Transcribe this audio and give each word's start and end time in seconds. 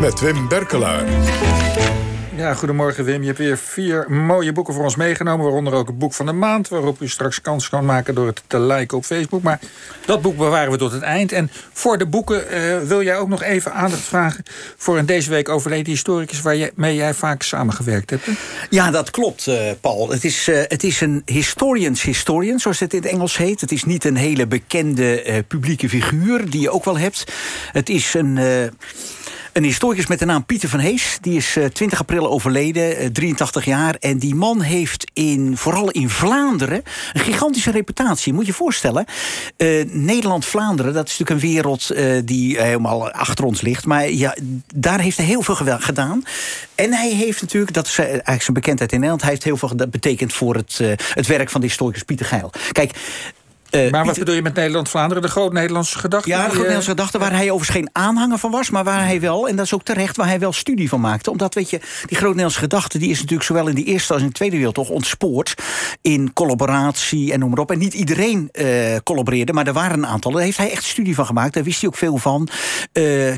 Met 0.00 0.20
Wim 0.20 0.48
Berkelaar. 0.48 1.93
Ja, 2.36 2.54
goedemorgen 2.54 3.04
Wim. 3.04 3.20
Je 3.20 3.26
hebt 3.26 3.38
weer 3.38 3.58
vier 3.58 4.10
mooie 4.10 4.52
boeken 4.52 4.74
voor 4.74 4.84
ons 4.84 4.96
meegenomen. 4.96 5.44
Waaronder 5.44 5.72
ook 5.72 5.86
het 5.86 5.98
boek 5.98 6.14
van 6.14 6.26
de 6.26 6.32
maand. 6.32 6.68
Waarop 6.68 7.00
u 7.00 7.08
straks 7.08 7.40
kans 7.40 7.68
kan 7.68 7.84
maken 7.84 8.14
door 8.14 8.26
het 8.26 8.42
te 8.46 8.60
liken 8.60 8.96
op 8.96 9.04
Facebook. 9.04 9.42
Maar 9.42 9.60
dat 10.06 10.22
boek 10.22 10.36
bewaren 10.36 10.72
we 10.72 10.78
tot 10.78 10.92
het 10.92 11.02
eind. 11.02 11.32
En 11.32 11.50
voor 11.72 11.98
de 11.98 12.06
boeken 12.06 12.44
uh, 12.54 12.78
wil 12.78 13.02
jij 13.02 13.16
ook 13.16 13.28
nog 13.28 13.42
even 13.42 13.72
aandacht 13.72 14.02
vragen... 14.02 14.44
voor 14.76 14.98
een 14.98 15.06
deze 15.06 15.30
week 15.30 15.48
overleden 15.48 15.92
historicus... 15.92 16.40
waarmee 16.40 16.94
jij 16.94 17.14
vaak 17.14 17.42
samengewerkt 17.42 18.10
hebt. 18.10 18.28
Ja, 18.70 18.90
dat 18.90 19.10
klopt, 19.10 19.46
uh, 19.46 19.70
Paul. 19.80 20.10
Het 20.10 20.24
is, 20.24 20.48
uh, 20.48 20.62
het 20.68 20.84
is 20.84 21.00
een 21.00 21.22
historians 21.24 22.02
historian, 22.02 22.58
zoals 22.58 22.80
het 22.80 22.94
in 22.94 23.02
het 23.02 23.10
Engels 23.10 23.36
heet. 23.36 23.60
Het 23.60 23.72
is 23.72 23.84
niet 23.84 24.04
een 24.04 24.16
hele 24.16 24.46
bekende 24.46 25.44
publieke 25.48 25.88
figuur 25.88 26.50
die 26.50 26.60
je 26.60 26.70
ook 26.70 26.84
wel 26.84 26.98
hebt. 26.98 27.24
Het 27.72 27.88
is 27.88 28.14
een 28.14 28.38
een 29.54 29.64
historicus 29.64 30.06
met 30.06 30.18
de 30.18 30.24
naam 30.24 30.44
Pieter 30.44 30.68
van 30.68 30.78
Hees. 30.78 31.18
Die 31.20 31.36
is 31.36 31.52
20 31.52 31.92
eh, 31.92 31.98
april 31.98 32.30
overleden, 32.30 33.12
83 33.12 33.62
eh, 33.62 33.68
jaar. 33.68 33.96
En 34.00 34.18
die 34.18 34.34
man 34.34 34.60
heeft 34.60 35.10
in, 35.12 35.56
vooral 35.56 35.90
in 35.90 36.10
Vlaanderen 36.10 36.82
een 37.12 37.20
gigantische 37.20 37.70
reputatie. 37.70 38.32
Moet 38.32 38.46
je 38.46 38.52
voorstellen. 38.52 39.04
Uh, 39.56 39.84
Nederland-Vlaanderen, 39.84 40.92
dat 40.92 41.08
is 41.08 41.18
natuurlijk 41.18 41.42
een 41.42 41.50
wereld 41.50 41.90
die 42.24 42.60
helemaal 42.60 43.10
achter 43.10 43.44
ons 43.44 43.60
ligt. 43.60 43.86
Maar 43.86 44.10
ja, 44.10 44.36
daar 44.74 45.00
heeft 45.00 45.16
hij 45.16 45.26
heel 45.26 45.42
veel 45.42 45.56
gedaan. 45.78 46.24
En 46.74 46.92
hij 46.92 47.10
heeft 47.10 47.40
natuurlijk, 47.40 47.72
dat 47.72 47.86
is 47.86 47.98
eigenlijk 47.98 48.42
zijn 48.42 48.54
bekendheid 48.54 48.92
in 48.92 48.96
Nederland... 48.98 49.22
hij 49.22 49.30
heeft 49.30 49.44
heel 49.44 49.56
veel 49.56 49.88
betekend 49.90 50.32
voor 50.32 50.54
het, 50.54 50.80
het 51.14 51.26
werk 51.26 51.50
van 51.50 51.60
de 51.60 51.66
historicus 51.66 52.02
Pieter 52.02 52.26
Geil. 52.26 52.50
Kijk, 52.72 52.92
uh, 53.74 53.90
maar 53.90 54.04
wat 54.04 54.18
bedoel 54.18 54.34
je 54.34 54.42
met 54.42 54.54
Nederland-Vlaanderen? 54.54 55.22
De 55.22 55.28
groot-Nederlandse 55.28 55.98
gedachte? 55.98 56.28
Ja, 56.28 56.36
de 56.36 56.42
groot-Nederlandse 56.42 56.90
uh, 56.90 56.96
gedachte 56.96 57.18
waar 57.18 57.32
hij 57.32 57.50
overigens 57.50 57.76
geen 57.76 57.88
aanhanger 57.92 58.38
van 58.38 58.50
was... 58.50 58.70
maar 58.70 58.84
waar 58.84 59.04
hij 59.04 59.20
wel, 59.20 59.48
en 59.48 59.56
dat 59.56 59.64
is 59.64 59.74
ook 59.74 59.82
terecht, 59.82 60.16
waar 60.16 60.26
hij 60.26 60.38
wel 60.38 60.52
studie 60.52 60.88
van 60.88 61.00
maakte. 61.00 61.30
Omdat, 61.30 61.54
weet 61.54 61.70
je, 61.70 61.78
die 61.78 62.16
groot-Nederlandse 62.16 62.58
gedachte... 62.58 62.98
die 62.98 63.10
is 63.10 63.16
natuurlijk 63.18 63.42
zowel 63.42 63.68
in 63.68 63.74
de 63.74 63.84
Eerste 63.84 64.12
als 64.12 64.22
in 64.22 64.28
de 64.28 64.34
Tweede 64.34 64.56
Wereldoorlog 64.56 64.92
ontspoord... 64.92 65.54
in 66.02 66.32
collaboratie 66.32 67.32
en 67.32 67.38
noem 67.38 67.50
maar 67.50 67.58
op. 67.58 67.70
En 67.70 67.78
niet 67.78 67.94
iedereen 67.94 68.48
uh, 68.52 68.66
collaboreerde, 69.04 69.52
maar 69.52 69.66
er 69.66 69.72
waren 69.72 69.98
een 69.98 70.06
aantal. 70.06 70.32
Daar 70.32 70.42
heeft 70.42 70.58
hij 70.58 70.70
echt 70.70 70.84
studie 70.84 71.14
van 71.14 71.26
gemaakt. 71.26 71.54
Daar 71.54 71.64
wist 71.64 71.80
hij 71.80 71.88
ook 71.88 71.96
veel 71.96 72.18
van. 72.18 72.48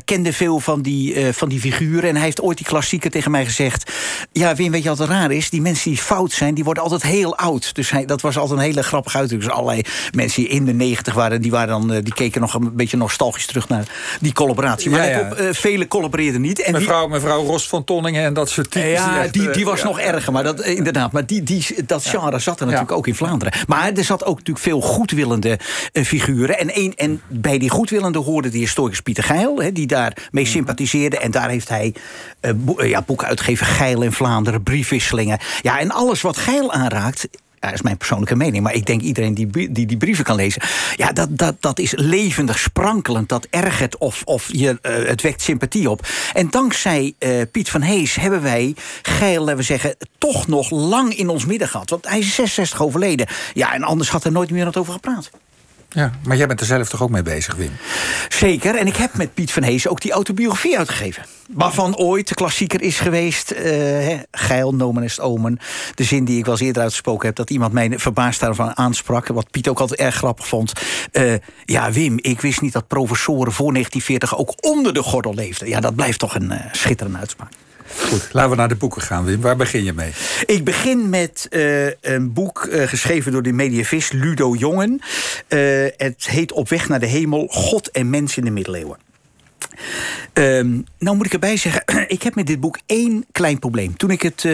kende 0.05 0.33
veel 0.33 0.59
van 0.59 0.81
die, 0.81 1.33
van 1.33 1.49
die 1.49 1.59
figuren. 1.59 2.09
En 2.09 2.15
hij 2.15 2.23
heeft 2.23 2.41
ooit 2.41 2.57
die 2.57 2.65
klassieker 2.65 3.11
tegen 3.11 3.31
mij 3.31 3.45
gezegd... 3.45 3.91
ja, 4.31 4.55
Wim, 4.55 4.71
weet 4.71 4.83
je 4.83 4.89
wat 4.89 4.99
er 4.99 5.07
raar 5.07 5.31
is? 5.31 5.49
Die 5.49 5.61
mensen 5.61 5.89
die 5.89 5.99
fout 5.99 6.31
zijn, 6.31 6.53
die 6.53 6.63
worden 6.63 6.83
altijd 6.83 7.01
heel 7.01 7.37
oud. 7.37 7.75
Dus 7.75 7.91
hij, 7.91 8.05
dat 8.05 8.21
was 8.21 8.37
altijd 8.37 8.59
een 8.59 8.65
hele 8.65 8.83
grappige 8.83 9.17
uitdrukking. 9.17 9.51
Dus 9.51 9.59
allerlei 9.59 9.81
mensen 10.11 10.26
die 10.33 10.47
in 10.47 10.65
de 10.65 10.73
negentig 10.73 11.13
waren, 11.13 11.41
die, 11.41 11.51
waren 11.51 11.67
dan, 11.67 11.93
eh, 11.93 12.03
die 12.03 12.13
keken 12.13 12.41
nog 12.41 12.53
een 12.53 12.75
beetje 12.75 12.97
nostalgisch 12.97 13.45
terug 13.45 13.67
naar 13.67 13.87
die 14.19 14.33
collaboratie. 14.33 14.89
Maar 14.89 15.09
ja, 15.09 15.19
ja. 15.19 15.29
Op, 15.31 15.39
uh, 15.39 15.47
vele 15.51 15.87
collaboreerden 15.87 16.41
niet. 16.41 16.61
En 16.61 16.71
mevrouw, 16.71 17.01
die, 17.01 17.09
mevrouw 17.09 17.45
Ros 17.45 17.67
van 17.67 17.83
Tonningen 17.83 18.23
en 18.23 18.33
dat 18.33 18.49
soort 18.49 18.71
types. 18.71 18.91
Ja, 18.91 19.21
die, 19.21 19.31
die, 19.31 19.51
die 19.51 19.65
was 19.65 19.83
nog 19.83 19.99
erger, 19.99 20.33
maar 20.33 20.43
dat, 20.43 20.65
inderdaad. 20.65 21.11
Maar 21.11 21.25
die, 21.25 21.43
die, 21.43 21.65
dat 21.85 22.05
genre 22.05 22.39
zat 22.39 22.59
er 22.59 22.65
natuurlijk 22.65 22.91
ook 22.91 23.07
in 23.07 23.15
Vlaanderen. 23.15 23.53
Maar 23.67 23.91
er 23.93 24.03
zat 24.03 24.25
ook 24.25 24.37
natuurlijk 24.37 24.65
veel 24.65 24.81
goedwillende 24.81 25.59
uh, 25.93 26.03
figuren. 26.03 26.59
En, 26.59 26.69
een, 26.73 26.93
en 26.95 27.21
bij 27.27 27.57
die 27.57 27.69
goedwillende 27.69 28.19
hoorde 28.19 28.49
de 28.49 28.57
historicus 28.57 29.01
Pieter 29.01 29.23
Geil, 29.23 29.61
hè, 29.61 29.71
die 29.71 29.87
daarmee 29.87 30.25
mee 30.31 30.43
mhm. 30.43 30.53
sympathiseerde. 30.53 31.17
En 31.17 31.31
daar 31.31 31.49
heeft 31.49 31.69
hij 31.69 31.95
uh, 32.41 32.51
bo 32.55 32.83
ja, 32.83 33.01
boeken 33.01 33.27
uitgegeven, 33.27 33.65
Geil 33.65 34.01
in 34.01 34.11
Vlaanderen, 34.11 34.63
briefwisselingen. 34.63 35.39
Ja, 35.61 35.79
en 35.79 35.91
alles 35.91 36.21
wat 36.21 36.37
Geil 36.37 36.71
aanraakt, 36.71 37.27
dat 37.59 37.73
is 37.73 37.81
mijn 37.81 37.97
persoonlijke 37.97 38.35
mening. 38.35 38.63
Maar 38.63 38.73
ik 38.73 38.85
denk 38.85 39.01
iedereen 39.01 39.33
die 39.33 39.71
die, 39.71 39.85
die 39.85 39.97
brieven 39.97 40.23
kan 40.23 40.35
lezen. 40.35 40.61
Ja, 40.95 41.11
dat, 41.11 41.37
dat, 41.37 41.55
dat 41.59 41.79
is 41.79 41.93
levendig, 41.95 42.59
sprankelend. 42.59 43.29
Dat 43.29 43.47
ergert 43.49 43.97
of, 43.97 44.21
of 44.25 44.49
je, 44.51 44.79
uh, 44.81 45.07
het 45.07 45.21
wekt 45.21 45.41
sympathie 45.41 45.89
op. 45.89 46.07
En 46.33 46.49
dankzij 46.49 47.13
uh, 47.19 47.41
Piet 47.51 47.69
van 47.69 47.81
Hees 47.81 48.15
hebben 48.15 48.41
wij 48.41 48.75
Geil, 49.01 49.39
laten 49.39 49.57
we 49.57 49.63
zeggen, 49.63 49.95
toch 50.17 50.47
nog 50.47 50.69
lang 50.69 51.15
in 51.15 51.29
ons 51.29 51.45
midden 51.45 51.67
gehad. 51.67 51.89
Want 51.89 52.07
hij 52.07 52.19
is 52.19 52.35
66 52.35 52.81
overleden. 52.81 53.27
Ja, 53.53 53.73
en 53.73 53.83
anders 53.83 54.09
had 54.09 54.23
er 54.23 54.31
nooit 54.31 54.51
meer 54.51 54.77
over 54.77 54.93
gepraat. 54.93 55.29
Ja, 55.97 56.11
maar 56.23 56.37
jij 56.37 56.47
bent 56.47 56.59
er 56.59 56.65
zelf 56.65 56.89
toch 56.89 57.01
ook 57.01 57.09
mee 57.09 57.21
bezig, 57.21 57.55
Wim? 57.55 57.71
Zeker, 58.29 58.75
en 58.75 58.87
ik 58.87 58.95
heb 58.95 59.13
met 59.13 59.33
Piet 59.33 59.51
van 59.51 59.63
Hees 59.63 59.87
ook 59.87 60.01
die 60.01 60.11
autobiografie 60.11 60.77
uitgegeven. 60.77 61.25
Waarvan 61.49 61.95
ooit 61.95 62.27
de 62.27 62.35
klassieker 62.35 62.81
is 62.81 62.99
geweest, 62.99 63.51
uh, 63.51 64.19
Geil, 64.31 64.73
nomen 64.73 65.03
is 65.03 65.19
omen. 65.19 65.59
De 65.95 66.03
zin 66.03 66.25
die 66.25 66.37
ik 66.37 66.45
wel 66.45 66.53
eens 66.53 66.63
eerder 66.63 66.81
uitgesproken 66.81 67.27
heb... 67.27 67.35
dat 67.35 67.49
iemand 67.49 67.73
mij 67.73 67.99
verbaasd 67.99 68.39
daarvan 68.39 68.77
aansprak... 68.77 69.27
wat 69.27 69.51
Piet 69.51 69.67
ook 69.67 69.79
altijd 69.79 69.99
erg 69.99 70.15
grappig 70.15 70.47
vond. 70.47 70.73
Uh, 71.11 71.33
ja, 71.65 71.91
Wim, 71.91 72.17
ik 72.21 72.41
wist 72.41 72.61
niet 72.61 72.73
dat 72.73 72.87
professoren 72.87 73.51
voor 73.51 73.73
1940 73.73 74.37
ook 74.37 74.65
onder 74.65 74.93
de 74.93 75.03
gordel 75.03 75.33
leefden. 75.33 75.67
Ja, 75.67 75.79
dat 75.79 75.95
blijft 75.95 76.19
toch 76.19 76.35
een 76.35 76.51
uh, 76.51 76.59
schitterende 76.71 77.17
uitspraak. 77.17 77.51
Goed, 77.95 78.29
laten 78.31 78.49
we 78.49 78.55
naar 78.55 78.67
de 78.67 78.75
boeken 78.75 79.01
gaan, 79.01 79.25
Wim. 79.25 79.41
Waar 79.41 79.55
begin 79.55 79.83
je 79.83 79.93
mee? 79.93 80.11
Ik 80.45 80.63
begin 80.63 81.09
met 81.09 81.47
uh, 81.49 81.85
een 82.01 82.33
boek 82.33 82.67
uh, 82.71 82.87
geschreven 82.87 83.31
door 83.31 83.43
de 83.43 83.51
medievist 83.51 84.13
Ludo 84.13 84.55
Jongen. 84.55 85.01
Uh, 85.49 85.87
het 85.97 86.27
heet 86.27 86.51
Op 86.51 86.69
weg 86.69 86.89
naar 86.89 86.99
de 86.99 87.05
hemel, 87.05 87.47
God 87.47 87.91
en 87.91 88.09
mens 88.09 88.37
in 88.37 88.43
de 88.43 88.51
middeleeuwen. 88.51 88.97
Um, 90.33 90.85
nou 90.99 91.15
moet 91.17 91.25
ik 91.25 91.33
erbij 91.33 91.57
zeggen, 91.57 91.83
ik 92.07 92.23
heb 92.23 92.35
met 92.35 92.47
dit 92.47 92.59
boek 92.59 92.79
één 92.85 93.25
klein 93.31 93.59
probleem. 93.59 93.97
Toen 93.97 94.11
ik 94.11 94.21
het 94.21 94.45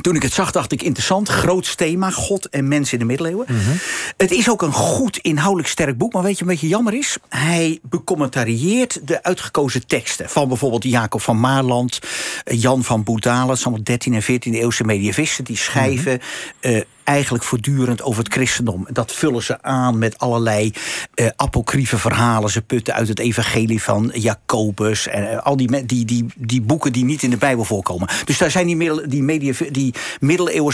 toen 0.00 0.16
ik 0.16 0.22
het 0.22 0.32
zag, 0.32 0.50
dacht 0.50 0.72
ik 0.72 0.82
interessant. 0.82 1.28
Groot 1.28 1.76
thema, 1.76 2.10
God 2.10 2.48
en 2.48 2.68
mensen 2.68 2.92
in 2.92 2.98
de 2.98 3.04
middeleeuwen. 3.04 3.46
Mm 3.48 3.58
-hmm. 3.58 3.78
Het 4.16 4.30
is 4.30 4.50
ook 4.50 4.62
een 4.62 4.72
goed 4.72 5.16
inhoudelijk 5.16 5.68
sterk 5.68 5.98
boek. 5.98 6.12
Maar 6.12 6.22
weet 6.22 6.36
je, 6.36 6.42
een 6.42 6.50
beetje 6.50 6.68
jammer 6.68 6.94
is? 6.94 7.16
Hij 7.28 7.78
becommentarieert 7.82 9.00
de 9.04 9.22
uitgekozen 9.22 9.86
teksten. 9.86 10.28
Van 10.30 10.48
bijvoorbeeld 10.48 10.84
Jacob 10.84 11.20
van 11.20 11.40
Maarland, 11.40 11.98
Jan 12.44 12.84
van 12.84 13.02
Boedalen. 13.02 13.48
Het 13.48 13.58
zijn 13.58 13.74
allemaal 13.74 13.84
13 13.84 14.14
en 14.14 14.22
14e 14.22 14.54
eeuwse 14.54 14.84
medievisten. 14.84 15.44
Die 15.44 15.56
schrijven 15.56 16.12
mm 16.12 16.20
-hmm. 16.60 16.70
uh, 16.70 16.82
eigenlijk 17.08 17.44
voortdurend 17.44 18.02
over 18.02 18.24
het 18.24 18.32
christendom. 18.32 18.86
Dat 18.90 19.12
vullen 19.12 19.42
ze 19.42 19.62
aan 19.62 19.98
met 19.98 20.18
allerlei 20.18 20.72
uh, 21.14 21.28
apocryfe 21.36 21.98
verhalen. 21.98 22.50
Ze 22.50 22.62
putten 22.62 22.94
uit 22.94 23.08
het 23.08 23.18
evangelie 23.18 23.82
van 23.82 24.10
Jacobus. 24.14 25.06
En 25.06 25.22
uh, 25.22 25.38
al 25.38 25.56
die, 25.56 25.86
die, 25.86 26.04
die, 26.04 26.26
die 26.36 26.60
boeken 26.60 26.92
die 26.92 27.04
niet 27.04 27.22
in 27.22 27.30
de 27.30 27.36
Bijbel 27.36 27.64
voorkomen. 27.64 28.08
Dus 28.24 28.38
daar 28.38 28.50
zijn 28.50 28.66
die, 28.66 28.76
middel, 28.76 29.08
die, 29.08 29.22
media, 29.22 29.52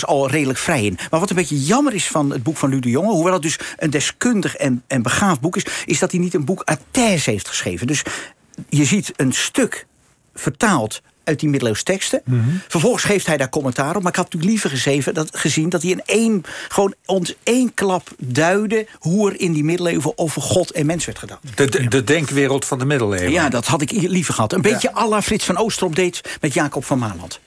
al 0.01 0.31
redelijk 0.31 0.59
vrij 0.59 0.85
in. 0.85 0.99
Maar 1.11 1.21
wat 1.21 1.31
een 1.31 1.37
beetje 1.37 1.65
jammer 1.65 1.95
is 1.95 2.09
van 2.09 2.31
het 2.31 2.43
boek 2.43 2.57
van 2.57 2.69
Ludo 2.69 2.89
Jonge... 2.89 3.13
hoewel 3.13 3.33
het 3.33 3.43
dus 3.43 3.59
een 3.77 3.91
deskundig 3.91 4.57
en, 4.57 4.83
en 4.87 5.03
begaafd 5.03 5.41
boek 5.41 5.57
is... 5.57 5.67
is 5.85 5.99
dat 5.99 6.11
hij 6.11 6.21
niet 6.21 6.35
een 6.35 6.45
boek 6.45 6.63
à 6.71 6.77
thèse 6.91 7.31
heeft 7.31 7.49
geschreven. 7.49 7.87
Dus 7.87 8.03
je 8.69 8.85
ziet 8.85 9.13
een 9.17 9.33
stuk 9.33 9.87
vertaald 10.35 11.03
uit 11.25 11.41
die 11.41 11.49
middeleeuwse 11.49 11.83
teksten. 11.83 12.21
Mm 12.25 12.43
-hmm. 12.43 12.61
Vervolgens 12.69 13.05
geeft 13.05 13.27
hij 13.27 13.37
daar 13.37 13.49
commentaar 13.49 13.97
op. 13.97 14.03
Maar 14.03 14.11
ik 14.11 14.17
had 14.17 14.25
natuurlijk 14.25 14.53
liever 14.53 14.71
gezeven, 14.71 15.15
dat, 15.15 15.29
gezien 15.33 15.69
dat 15.69 15.83
hij 15.83 15.91
in 15.91 16.03
één, 16.07 16.43
gewoon 16.69 16.95
ons 17.05 17.35
één 17.43 17.75
klap 17.75 18.09
duidde... 18.19 18.87
hoe 18.99 19.31
er 19.31 19.41
in 19.41 19.53
die 19.53 19.65
middeleeuwen 19.65 20.19
over 20.19 20.43
God 20.43 20.71
en 20.71 20.87
mens 20.87 21.05
werd 21.05 21.19
gedaan. 21.19 21.39
De, 21.55 21.69
de, 21.69 21.89
de 21.89 22.05
denkwereld 22.05 22.65
van 22.65 22.79
de 22.79 22.85
middeleeuwen. 22.85 23.31
Ja, 23.31 23.49
dat 23.49 23.67
had 23.67 23.83
ik 23.83 23.91
liever 23.91 24.35
gehad. 24.35 24.53
Een 24.53 24.63
beetje 24.63 24.91
ja. 24.95 25.01
à 25.01 25.09
la 25.09 25.23
Frits 25.23 25.45
van 25.45 25.57
Oosterop 25.57 25.97
deed 25.97 26.39
met 26.41 26.55
Jacob 26.55 26.85
van 26.85 26.99
Maaland. 26.99 27.41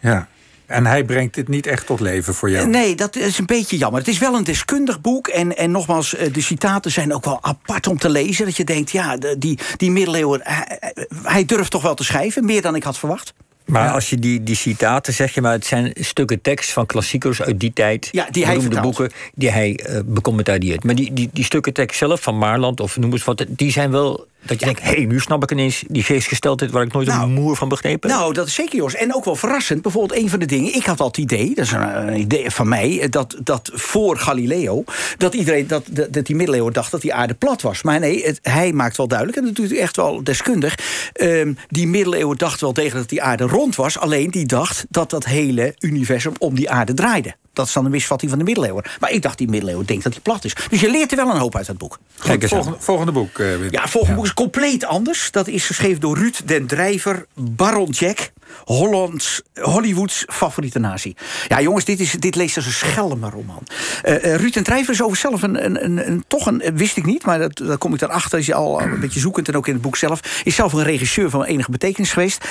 Ja. 0.00 0.28
En 0.74 0.86
hij 0.86 1.04
brengt 1.04 1.34
dit 1.34 1.48
niet 1.48 1.66
echt 1.66 1.86
tot 1.86 2.00
leven 2.00 2.34
voor 2.34 2.50
jou? 2.50 2.68
Nee, 2.68 2.94
dat 2.94 3.16
is 3.16 3.38
een 3.38 3.46
beetje 3.46 3.76
jammer. 3.76 4.00
Het 4.00 4.08
is 4.08 4.18
wel 4.18 4.34
een 4.34 4.44
deskundig 4.44 5.00
boek. 5.00 5.28
En, 5.28 5.56
en 5.56 5.70
nogmaals, 5.70 6.10
de 6.32 6.40
citaten 6.40 6.90
zijn 6.90 7.14
ook 7.14 7.24
wel 7.24 7.38
apart 7.42 7.86
om 7.86 7.98
te 7.98 8.10
lezen. 8.10 8.44
Dat 8.44 8.56
je 8.56 8.64
denkt, 8.64 8.90
ja, 8.90 9.16
die, 9.38 9.58
die 9.76 9.90
middeleeuwen... 9.90 10.40
Hij, 10.42 10.78
hij 11.22 11.44
durft 11.44 11.70
toch 11.70 11.82
wel 11.82 11.94
te 11.94 12.04
schrijven, 12.04 12.44
meer 12.44 12.62
dan 12.62 12.74
ik 12.74 12.82
had 12.82 12.98
verwacht. 12.98 13.34
Maar 13.64 13.84
ja. 13.84 13.92
als 13.92 14.10
je 14.10 14.18
die, 14.18 14.42
die 14.42 14.56
citaten 14.56 15.12
zeg 15.12 15.34
je 15.34 15.40
maar, 15.40 15.52
het 15.52 15.66
zijn 15.66 15.92
stukken 15.94 16.40
tekst 16.40 16.72
van 16.72 16.86
klassiekers 16.86 17.42
uit 17.42 17.60
die 17.60 17.72
tijd. 17.72 18.08
Ja, 18.12 18.28
die 18.30 18.46
hij 18.46 18.68
de 18.68 18.80
boeken 18.80 19.10
die 19.34 19.50
hij 19.50 19.80
uh, 19.88 19.98
becommentarieert. 20.04 20.84
Maar 20.84 20.94
die, 20.94 21.12
die, 21.12 21.30
die 21.32 21.44
stukken 21.44 21.72
tekst 21.72 21.98
zelf 21.98 22.22
van 22.22 22.38
Maarland 22.38 22.80
of 22.80 22.96
noem 22.96 23.12
eens 23.12 23.24
wat, 23.24 23.44
die 23.48 23.70
zijn 23.70 23.90
wel 23.90 24.26
dat 24.46 24.60
je 24.60 24.66
ja. 24.66 24.72
denkt, 24.72 24.88
hé, 24.88 24.96
hey, 24.96 25.04
nu 25.04 25.20
snap 25.20 25.42
ik 25.42 25.50
ineens 25.50 25.84
die 25.88 26.02
geestgesteldheid... 26.02 26.70
waar 26.70 26.82
ik 26.82 26.92
nooit 26.92 27.06
nou, 27.06 27.22
een 27.22 27.32
moer 27.32 27.56
van 27.56 27.68
begrepen 27.68 28.10
Nou, 28.10 28.32
dat 28.32 28.46
is 28.46 28.54
zeker, 28.54 28.76
Jos. 28.76 28.94
En 28.94 29.14
ook 29.14 29.24
wel 29.24 29.36
verrassend. 29.36 29.82
Bijvoorbeeld 29.82 30.20
een 30.20 30.30
van 30.30 30.38
de 30.38 30.46
dingen... 30.46 30.74
Ik 30.74 30.84
had 30.84 31.00
al 31.00 31.06
het 31.06 31.16
idee, 31.16 31.54
dat 31.54 31.64
is 31.64 31.72
een, 31.72 32.08
een 32.08 32.18
idee 32.18 32.50
van 32.50 32.68
mij... 32.68 33.06
Dat, 33.10 33.36
dat 33.42 33.70
voor 33.74 34.16
Galileo, 34.16 34.84
dat 35.18 35.34
iedereen, 35.34 35.66
dat, 35.66 35.84
dat 36.10 36.26
die 36.26 36.36
middeleeuwen 36.36 36.72
dacht... 36.72 36.90
dat 36.90 37.00
die 37.00 37.14
aarde 37.14 37.34
plat 37.34 37.62
was. 37.62 37.82
Maar 37.82 38.00
nee, 38.00 38.24
het, 38.24 38.38
hij 38.42 38.72
maakt 38.72 38.96
wel 38.96 39.08
duidelijk... 39.08 39.38
en 39.38 39.44
dat 39.44 39.54
doet 39.54 39.70
hij 39.70 39.78
echt 39.78 39.96
wel 39.96 40.24
deskundig... 40.24 40.78
Um, 41.20 41.56
die 41.68 41.86
middeleeuwen 41.86 42.38
dacht 42.38 42.60
wel 42.60 42.72
tegen 42.72 42.98
dat 42.98 43.08
die 43.08 43.22
aarde 43.22 43.44
rond 43.44 43.76
was... 43.76 43.98
alleen 43.98 44.30
die 44.30 44.46
dacht 44.46 44.86
dat 44.88 45.10
dat 45.10 45.24
hele 45.24 45.74
universum 45.78 46.32
om 46.38 46.54
die 46.54 46.70
aarde 46.70 46.94
draaide 46.94 47.34
dat 47.54 47.66
is 47.66 47.72
dan 47.72 47.84
een 47.84 47.90
misvatting 47.90 48.30
van 48.30 48.38
de 48.38 48.44
middeleeuwen. 48.44 48.84
Maar 49.00 49.10
ik 49.10 49.22
dacht, 49.22 49.38
die 49.38 49.48
middeleeuwen 49.48 49.86
denkt 49.86 50.02
dat 50.04 50.12
hij 50.12 50.22
plat 50.22 50.44
is. 50.44 50.54
Dus 50.70 50.80
je 50.80 50.90
leert 50.90 51.10
er 51.10 51.16
wel 51.16 51.30
een 51.30 51.40
hoop 51.40 51.56
uit 51.56 51.66
dat 51.66 51.78
boek. 51.78 51.98
Kijk, 52.18 52.48
volgende, 52.48 52.76
volgende, 52.80 53.12
boek. 53.12 53.38
Uh, 53.38 53.70
ja, 53.70 53.88
volgende 53.88 54.08
ja. 54.08 54.14
boek 54.14 54.24
is 54.24 54.34
compleet 54.34 54.84
anders. 54.84 55.30
Dat 55.30 55.48
is 55.48 55.66
geschreven 55.66 56.00
door 56.00 56.18
Ruud 56.18 56.40
den 56.44 56.66
Drijver, 56.66 57.26
Baron 57.34 57.90
Jack. 57.90 58.32
Hollands, 58.64 59.42
Hollywoods 59.54 60.24
favoriete 60.26 60.78
nazi. 60.78 61.14
Ja, 61.48 61.60
jongens, 61.60 61.84
dit, 61.84 62.00
is, 62.00 62.12
dit 62.12 62.34
leest 62.34 62.56
als 62.56 62.66
een 62.66 62.72
schelmenroman. 62.72 63.66
Uh, 64.04 64.24
uh, 64.24 64.34
Ruud 64.34 64.56
en 64.56 64.62
Drijver 64.62 64.92
is 64.92 65.02
over 65.02 65.16
zelf 65.16 65.42
een, 65.42 65.64
een, 65.64 65.84
een, 65.84 66.08
een, 66.08 66.24
toch 66.26 66.46
een, 66.46 66.62
wist 66.74 66.96
ik 66.96 67.04
niet, 67.06 67.24
maar 67.24 67.38
dat, 67.38 67.56
daar 67.56 67.78
kom 67.78 67.94
ik 67.94 68.00
dan 68.00 68.10
achter, 68.10 68.38
is 68.38 68.46
je 68.46 68.54
al 68.54 68.82
een 68.82 69.00
beetje 69.00 69.20
zoekend 69.20 69.48
en 69.48 69.56
ook 69.56 69.66
in 69.66 69.72
het 69.72 69.82
boek 69.82 69.96
zelf, 69.96 70.42
is 70.44 70.54
zelf 70.54 70.72
een 70.72 70.82
regisseur 70.82 71.30
van 71.30 71.44
enige 71.44 71.70
betekenis 71.70 72.12
geweest. 72.12 72.44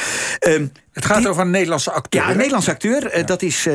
Uh, 0.48 0.62
het 0.92 1.06
gaat 1.06 1.28
over 1.28 1.42
een 1.42 1.52
Nederlandse 1.52 1.92
acteur. 1.92 2.22
Ja, 2.22 2.30
een 2.30 2.38
Nederlandse 2.38 2.72
acteur. 2.72 3.18
Ja. 3.18 3.24
Dat 3.24 3.42
is 3.42 3.68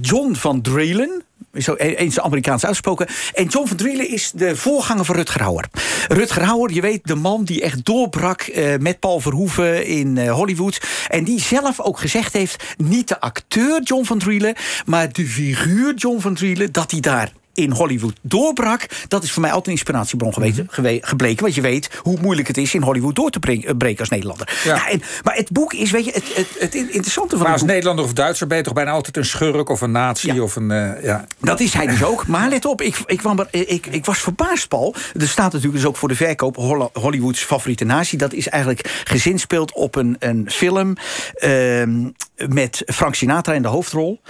John 0.00 0.34
van 0.34 0.60
Drelen 0.60 1.24
zo 1.58 1.74
eens 1.74 2.20
Amerikaans 2.20 2.64
uitgesproken. 2.64 3.06
En 3.34 3.46
John 3.46 3.66
van 3.66 3.76
Drielen 3.76 4.10
is 4.10 4.30
de 4.34 4.56
voorganger 4.56 5.04
van 5.04 5.14
Rutger 5.14 5.42
Hauer. 5.42 5.64
Rutger 6.08 6.42
Hauer, 6.42 6.72
je 6.72 6.80
weet, 6.80 7.00
de 7.04 7.14
man 7.14 7.44
die 7.44 7.62
echt 7.62 7.84
doorbrak 7.84 8.46
uh, 8.46 8.76
met 8.78 9.00
Paul 9.00 9.20
Verhoeven 9.20 9.86
in 9.86 10.16
uh, 10.16 10.32
Hollywood. 10.32 10.80
En 11.08 11.24
die 11.24 11.40
zelf 11.40 11.80
ook 11.80 11.98
gezegd 11.98 12.32
heeft, 12.32 12.64
niet 12.76 13.08
de 13.08 13.20
acteur 13.20 13.82
John 13.82 14.04
van 14.04 14.18
Drielen... 14.18 14.54
maar 14.86 15.12
de 15.12 15.26
figuur 15.26 15.94
John 15.94 16.20
van 16.20 16.34
Drielen, 16.34 16.72
dat 16.72 16.90
hij 16.90 17.00
daar 17.00 17.32
in 17.56 17.70
Hollywood 17.70 18.14
doorbrak. 18.22 18.86
Dat 19.08 19.22
is 19.22 19.32
voor 19.32 19.40
mij 19.40 19.50
altijd 19.50 19.66
een 19.66 19.72
inspiratiebron 19.72 20.34
geweest, 20.34 20.58
mm 20.58 20.64
gebleken. 21.00 21.42
Want 21.42 21.54
je 21.54 21.60
weet 21.60 21.90
hoe 22.02 22.18
moeilijk 22.20 22.48
het 22.48 22.56
is 22.56 22.74
in 22.74 22.82
Hollywood 22.82 23.14
door 23.14 23.30
te 23.30 23.38
breken 23.38 23.98
als 23.98 24.08
Nederlander. 24.08 24.58
Ja. 24.64 24.74
ja 24.74 24.88
en, 24.88 25.02
maar 25.22 25.34
het 25.34 25.50
boek 25.50 25.72
is, 25.72 25.90
weet 25.90 26.04
je, 26.04 26.10
het, 26.12 26.24
het, 26.34 26.48
het 26.58 26.74
interessante 26.74 27.34
van 27.36 27.38
Maar 27.38 27.52
als 27.52 27.60
boek... 27.60 27.70
Nederlander 27.70 28.04
of 28.04 28.12
Duitser 28.12 28.46
ben 28.46 28.56
je 28.56 28.62
toch 28.62 28.72
bijna 28.72 28.90
altijd 28.90 29.16
een 29.16 29.24
schurk 29.24 29.68
of 29.68 29.80
een 29.80 29.90
nazi 29.90 30.34
ja. 30.34 30.42
of 30.42 30.56
een... 30.56 30.70
Uh, 30.70 31.04
ja. 31.04 31.26
Dat 31.40 31.60
is 31.60 31.72
hij 31.72 31.86
dus 31.86 32.04
ook. 32.04 32.26
Maar 32.26 32.48
let 32.48 32.64
op, 32.64 32.82
ik, 32.82 32.98
ik, 33.06 33.18
kwam 33.18 33.38
er, 33.38 33.48
ik, 33.50 33.86
ik 33.86 34.04
was 34.04 34.18
verbaasd, 34.18 34.68
Paul. 34.68 34.94
Er 35.18 35.28
staat 35.28 35.52
natuurlijk 35.52 35.82
dus 35.82 35.88
ook 35.88 35.96
voor 35.96 36.08
de 36.08 36.16
verkoop 36.16 36.56
Hollywoods 36.92 37.44
favoriete 37.44 37.84
nazi. 37.84 38.16
Dat 38.16 38.32
is 38.32 38.48
eigenlijk 38.48 39.02
gezinspeeld 39.04 39.72
op 39.72 39.94
een, 39.94 40.16
een 40.18 40.50
film 40.50 40.96
uh, 41.44 41.82
met 42.48 42.82
Frank 42.86 43.14
Sinatra 43.14 43.52
in 43.52 43.62
de 43.62 43.68
hoofdrol. 43.68 44.20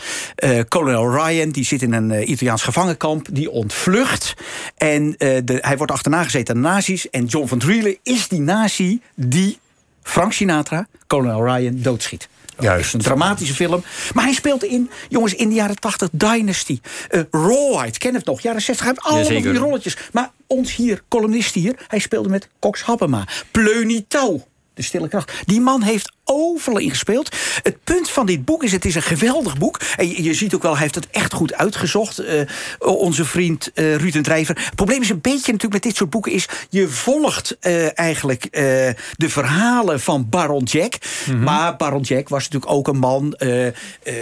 Uh, 0.44 0.61
Colonel 0.69 1.11
Ryan, 1.17 1.50
die 1.50 1.64
zit 1.64 1.82
in 1.82 1.93
een 1.93 2.31
Italiaans 2.31 2.62
gevangenkamp 2.62 3.15
die 3.22 3.50
ontvlucht. 3.50 4.34
En 4.76 5.02
uh, 5.02 5.14
de, 5.44 5.58
hij 5.60 5.76
wordt 5.76 5.92
achterna 5.92 6.22
gezeten 6.22 6.54
aan 6.54 6.62
de 6.62 6.68
nazi's. 6.68 7.10
En 7.10 7.24
John 7.24 7.46
van 7.46 7.58
Drielen 7.58 7.96
is 8.02 8.28
die 8.28 8.40
nazi 8.40 9.00
die 9.14 9.58
Frank 10.02 10.32
Sinatra, 10.32 10.86
Colonel 11.06 11.44
Ryan, 11.44 11.80
doodschiet. 11.80 12.28
Juist. 12.58 12.94
Een 12.94 13.00
dramatische 13.00 13.54
film. 13.54 13.82
Maar 14.14 14.24
hij 14.24 14.32
speelt 14.32 14.64
in, 14.64 14.90
jongens, 15.08 15.34
in 15.34 15.48
de 15.48 15.54
jaren 15.54 15.76
80 15.76 16.08
Dynasty. 16.12 16.80
Uh, 17.10 17.20
Rawhide, 17.30 17.98
ken 17.98 18.14
het 18.14 18.24
nog? 18.24 18.40
Jaren 18.40 18.62
60. 18.62 18.86
Hij 18.86 18.94
heeft 18.94 19.06
allemaal 19.06 19.52
die 19.52 19.58
rolletjes. 19.58 19.96
Maar 20.12 20.30
ons 20.46 20.74
hier, 20.74 21.02
columnist 21.08 21.54
hier, 21.54 21.84
hij 21.88 21.98
speelde 21.98 22.28
met 22.28 22.48
Cox 22.58 22.82
Happema. 22.82 23.24
Pleunitouw. 23.50 24.46
De 24.74 24.82
stille 24.82 25.08
kracht. 25.08 25.32
Die 25.44 25.60
man 25.60 25.82
heeft 25.82 26.12
overal 26.26 26.78
in 26.78 26.90
gespeeld. 26.90 27.37
Het 27.62 27.84
punt 27.84 28.11
van 28.11 28.26
dit 28.26 28.44
boek 28.44 28.62
is, 28.62 28.73
het 28.73 28.84
is 28.84 28.94
een 28.94 29.02
geweldig 29.02 29.58
boek. 29.58 29.81
En 29.96 30.08
je, 30.08 30.23
je 30.23 30.34
ziet 30.34 30.55
ook 30.55 30.62
wel, 30.62 30.73
hij 30.73 30.81
heeft 30.81 30.94
het 30.94 31.11
echt 31.11 31.32
goed 31.32 31.55
uitgezocht. 31.55 32.20
Uh, 32.20 32.40
onze 32.78 33.25
vriend 33.25 33.70
uh, 33.75 33.96
Ruud 33.96 34.14
en 34.14 34.23
Drijver. 34.23 34.58
Het 34.64 34.75
probleem 34.75 35.00
is 35.02 35.08
een 35.08 35.20
beetje 35.20 35.52
natuurlijk 35.52 35.73
met 35.73 35.82
dit 35.82 35.96
soort 35.96 36.11
boeken... 36.11 36.32
is 36.32 36.49
je 36.70 36.88
volgt 36.88 37.56
uh, 37.61 37.99
eigenlijk 37.99 38.49
de 39.17 39.28
verhalen 39.28 40.00
van 40.00 40.28
Baron 40.28 40.64
Jack. 40.64 40.93
Mm 40.93 41.34
-hmm. 41.34 41.43
Maar 41.43 41.76
Baron 41.76 42.02
Jack 42.02 42.29
was 42.29 42.44
natuurlijk 42.44 42.72
ook 42.72 42.88
een 42.88 42.99
man... 42.99 43.34
een 43.37 43.75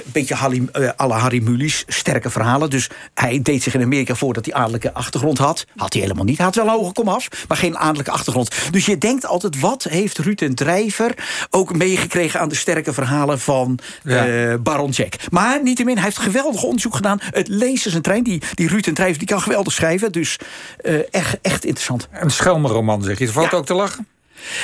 beetje 0.04 0.34
Harry, 0.34 0.68
la 0.96 1.18
Harry 1.18 1.42
Mulisch, 1.42 1.84
sterke 1.86 2.30
verhalen. 2.30 2.70
Dus 2.70 2.90
hij 3.14 3.42
deed 3.42 3.62
zich 3.62 3.74
in 3.74 3.82
Amerika 3.82 4.14
voor 4.14 4.32
dat 4.32 4.44
hij 4.44 4.54
adellijke 4.54 4.92
achtergrond 4.92 5.38
had. 5.38 5.66
Had 5.76 5.92
hij 5.92 6.02
helemaal 6.02 6.24
niet. 6.24 6.36
Hij 6.36 6.46
had 6.46 6.54
wel 6.54 6.66
een 6.66 6.70
hoge 6.70 6.92
komaf, 6.92 7.28
maar 7.48 7.56
geen 7.56 7.76
adellijke 7.76 8.10
achtergrond. 8.10 8.50
Dus 8.70 8.86
je 8.86 8.98
denkt 8.98 9.26
altijd, 9.26 9.60
wat 9.60 9.82
heeft 9.82 10.18
Ruud 10.18 10.40
en 10.40 10.54
Drijver 10.54 11.14
ook 11.50 11.76
mee 11.76 11.93
gekregen 11.96 12.40
aan 12.40 12.48
de 12.48 12.54
sterke 12.54 12.92
verhalen 12.92 13.40
van 13.40 13.78
ja. 14.02 14.28
uh, 14.28 14.54
Baron 14.60 14.90
Jack. 14.90 15.14
Maar 15.30 15.62
niettemin, 15.62 15.94
hij 15.94 16.04
heeft 16.04 16.18
geweldig 16.18 16.62
onderzoek 16.62 16.94
gedaan. 16.94 17.18
Het 17.20 17.48
lezen 17.48 17.90
zijn 17.90 18.02
trein. 18.02 18.22
Die, 18.22 18.42
die 18.54 18.68
Ruud 18.68 18.86
en 18.86 18.94
Drijver 18.94 19.18
die 19.18 19.28
kan 19.28 19.40
geweldig 19.40 19.72
schrijven. 19.72 20.12
Dus 20.12 20.38
uh, 20.82 20.98
echt, 21.10 21.38
echt 21.42 21.64
interessant. 21.64 22.08
Een 22.12 22.30
schelmenroman, 22.30 23.02
zeg 23.02 23.18
je. 23.18 23.28
Valt 23.28 23.50
ja. 23.50 23.56
ook 23.56 23.66
te 23.66 23.74
lachen? 23.74 24.06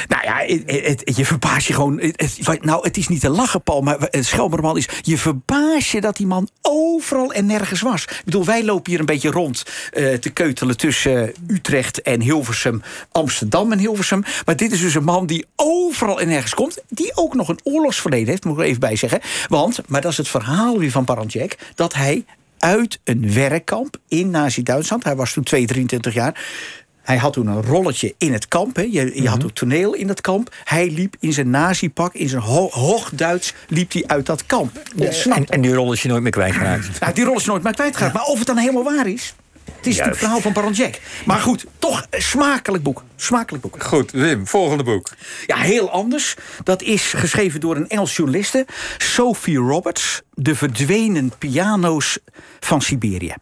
Nou 0.09 0.25
ja, 0.25 0.41
je 1.05 1.27
verbaast 1.27 1.67
je 1.67 1.73
gewoon. 1.73 2.13
Nou, 2.61 2.85
het 2.85 2.97
is 2.97 3.09
niet 3.09 3.21
te 3.21 3.29
lachen, 3.29 3.63
Paul, 3.63 3.81
maar 3.81 4.09
schelmerman 4.11 4.77
is... 4.77 4.89
je 5.03 5.19
verbaast 5.19 5.91
je 5.91 6.01
dat 6.01 6.17
die 6.17 6.27
man 6.27 6.49
overal 6.63 7.33
en 7.33 7.47
nergens 7.47 7.81
was. 7.81 8.03
Ik 8.03 8.23
bedoel, 8.25 8.45
wij 8.45 8.65
lopen 8.65 8.91
hier 8.91 9.01
een 9.01 9.07
beetje 9.07 9.31
rond 9.31 9.63
uh, 9.93 10.15
te 10.15 10.31
keutelen... 10.31 10.77
tussen 10.77 11.33
Utrecht 11.47 12.03
en 12.03 12.21
Hilversum, 12.21 12.83
Amsterdam 13.13 13.73
en 13.73 13.79
Hilversum. 13.79 14.23
Maar 14.45 14.57
dit 14.57 14.73
is 14.73 14.81
dus 14.81 14.95
een 14.95 15.05
man 15.05 15.27
die 15.27 15.47
overal 15.57 16.21
en 16.21 16.29
nergens 16.29 16.55
komt... 16.55 16.79
die 16.89 17.17
ook 17.17 17.35
nog 17.35 17.49
een 17.49 17.61
oorlogsverleden 17.63 18.29
heeft, 18.29 18.45
moet 18.45 18.55
ik 18.55 18.61
er 18.61 18.67
even 18.67 18.81
bij 18.81 18.97
zeggen. 18.97 19.21
Want, 19.49 19.81
maar 19.87 20.01
dat 20.01 20.11
is 20.11 20.17
het 20.17 20.29
verhaal 20.29 20.79
weer 20.79 20.91
van 20.91 21.05
Baron 21.05 21.27
Jack... 21.27 21.57
dat 21.75 21.95
hij 21.95 22.25
uit 22.59 23.01
een 23.05 23.33
werkkamp 23.33 23.97
in 24.09 24.31
Nazi-Duitsland... 24.31 25.05
hij 25.05 25.17
was 25.17 25.33
toen 25.33 25.45
2, 25.45 25.67
23 25.67 26.15
jaar 26.15 26.35
hij 27.11 27.19
had 27.19 27.33
toen 27.33 27.47
een 27.47 27.63
rolletje 27.63 28.15
in 28.19 28.33
het 28.33 28.49
kamp. 28.49 28.77
Hè. 28.77 28.83
Je, 28.83 28.91
je 28.91 29.05
mm 29.05 29.13
-hmm. 29.13 29.27
had 29.27 29.45
ook 29.45 29.51
toneel 29.51 29.95
in 29.95 30.09
het 30.09 30.21
kamp. 30.21 30.55
Hij 30.65 30.91
liep 30.91 31.17
in 31.21 31.33
zijn 31.33 31.51
nazi-pak, 31.51 32.15
in 32.15 32.29
zijn 32.29 32.43
ho 32.43 32.69
hoogduits, 32.71 33.55
liep 33.69 33.93
hij 33.93 34.05
uit 34.07 34.27
dat 34.27 34.47
kamp. 34.47 34.77
En, 34.99 35.47
en, 35.47 35.61
die 35.61 35.75
rol 35.75 35.93
is 35.93 36.03
je 36.03 36.09
nooit 36.09 36.23
meer 36.23 36.33
kwijtgeraakt. 36.33 36.89
Ja, 37.01 37.13
die 37.13 37.25
rol 37.25 37.37
is 37.37 37.45
nooit 37.45 37.63
meer 37.63 37.75
kwijtgeraakt. 37.75 38.13
Ja. 38.13 38.19
Maar 38.19 38.29
of 38.29 38.39
het 38.39 38.47
dan 38.47 38.57
helemaal 38.57 38.85
waar 38.85 39.07
is... 39.07 39.35
Het 39.77 39.87
is 39.87 40.01
het 40.01 40.17
verhaal 40.17 40.41
van 40.41 40.53
Baron 40.53 40.73
Jack. 40.73 40.99
Maar 41.25 41.41
goed, 41.41 41.67
toch 41.79 42.07
een 42.11 42.23
smakelijk 42.23 42.83
boek. 42.83 43.03
Smakelijk 43.17 43.63
boek. 43.63 43.83
Goed, 43.83 44.11
Wim, 44.11 44.47
volgende 44.47 44.85
boek. 44.85 45.09
Ja, 45.47 45.57
heel 45.57 45.91
anders. 45.91 46.37
Dat 46.65 46.83
is 46.83 47.13
geschreven 47.13 47.61
door 47.61 47.77
een 47.77 47.89
Engels 47.89 48.17
journaliste. 48.17 48.67
Sophie 48.99 49.57
Roberts. 49.57 50.23
De 50.35 50.55
verdwenen 50.55 51.33
piano's 51.39 52.19
van 52.61 52.83
Siberië. 52.83 53.35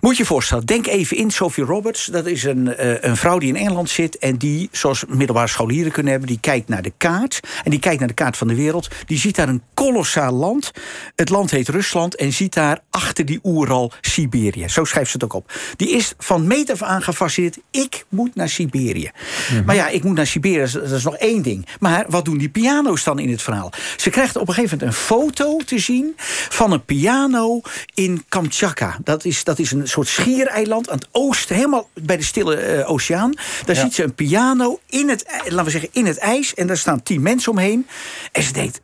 Moet 0.00 0.16
je 0.16 0.22
je 0.22 0.28
voorstellen, 0.28 0.66
denk 0.66 0.86
even 0.86 1.16
in 1.16 1.30
Sophie 1.30 1.64
Roberts. 1.64 2.04
Dat 2.06 2.26
is 2.26 2.44
een, 2.44 2.66
uh, 2.66 3.02
een 3.02 3.16
vrouw 3.16 3.38
die 3.38 3.48
in 3.48 3.56
Engeland 3.56 3.90
zit... 3.90 4.18
en 4.18 4.36
die, 4.36 4.68
zoals 4.72 5.04
middelbare 5.08 5.48
scholieren 5.48 5.92
kunnen 5.92 6.10
hebben... 6.10 6.30
die 6.30 6.40
kijkt 6.40 6.68
naar 6.68 6.82
de 6.82 6.92
kaart. 6.96 7.40
En 7.64 7.70
die 7.70 7.80
kijkt 7.80 7.98
naar 7.98 8.08
de 8.08 8.14
kaart 8.14 8.36
van 8.36 8.48
de 8.48 8.54
wereld. 8.54 8.88
Die 9.06 9.18
ziet 9.18 9.36
daar 9.36 9.48
een 9.48 9.62
kolossaal 9.74 10.32
land. 10.32 10.70
Het 11.14 11.28
land 11.28 11.50
heet 11.50 11.68
Rusland. 11.68 12.16
En 12.16 12.32
ziet 12.32 12.54
daar 12.54 12.78
achter 12.90 13.24
die 13.24 13.40
oeral 13.42 13.92
Siberië. 14.00 14.68
Zo 14.68 14.84
schrijft 14.84 15.10
ze 15.10 15.16
het 15.16 15.24
ook 15.24 15.32
op. 15.32 15.52
Die 15.76 15.90
is 15.90 16.12
van 16.18 16.46
meet 16.46 16.70
af 16.70 16.82
aan 16.82 17.02
gefascineerd. 17.02 17.58
Ik 17.70 18.04
moet 18.08 18.34
naar 18.34 18.48
Siberië. 18.48 19.10
Mm 19.12 19.56
-hmm. 19.56 19.64
Maar 19.64 19.74
ja, 19.74 19.88
ik 19.88 20.04
moet 20.04 20.16
naar 20.16 20.26
Siberië. 20.26 20.72
Dat 20.72 20.90
is 20.90 21.04
nog 21.04 21.16
één 21.16 21.42
ding. 21.42 21.66
Maar 21.80 22.04
wat 22.08 22.24
doen 22.24 22.38
die 22.38 22.48
piano's 22.48 23.04
dan 23.04 23.18
in 23.18 23.30
het 23.30 23.42
verhaal? 23.42 23.72
Ze 23.96 24.10
krijgt 24.10 24.36
op 24.36 24.48
een 24.48 24.54
gegeven 24.54 24.78
moment 24.78 24.96
een 24.96 25.02
foto 25.02 25.56
te 25.56 25.78
zien... 25.78 26.12
van 26.48 26.72
een 26.72 26.84
piano 26.84 27.60
in 27.94 28.24
Kamchatka. 28.28 28.98
Dat 29.04 29.24
is, 29.24 29.44
dat 29.44 29.58
is 29.58 29.70
een 29.70 29.88
soort 29.88 30.08
schiereiland 30.08 30.90
aan 30.90 30.98
het 30.98 31.08
oosten, 31.10 31.56
helemaal 31.56 31.88
bij 31.94 32.16
de 32.16 32.22
Stille 32.22 32.78
uh, 32.78 32.90
Oceaan. 32.90 33.34
Daar 33.64 33.76
ja. 33.76 33.82
ziet 33.82 33.94
ze 33.94 34.02
een 34.02 34.14
piano 34.14 34.80
in 34.86 35.08
het, 35.08 35.24
laten 35.44 35.64
we 35.64 35.70
zeggen, 35.70 35.90
in 35.92 36.06
het 36.06 36.18
ijs. 36.18 36.54
En 36.54 36.66
daar 36.66 36.76
staan 36.76 37.02
tien 37.02 37.22
mensen 37.22 37.52
omheen. 37.52 37.86
En 38.32 38.42
ze 38.42 38.52
denkt, 38.52 38.80